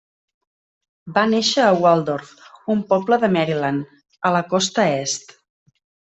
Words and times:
Va 1.17 1.25
néixer 1.33 1.65
a 1.65 1.75
Waldorf, 1.83 2.31
un 2.77 2.81
poble 2.95 3.21
de 3.25 3.31
Maryland, 3.37 3.93
a 4.31 4.33
la 4.39 4.43
costa 4.57 4.89
est. 4.97 5.37